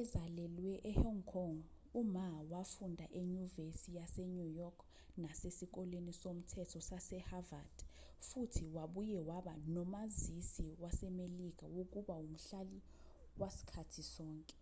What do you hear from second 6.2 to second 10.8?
somthetho sase-havard futhi wabuye waba nomazisi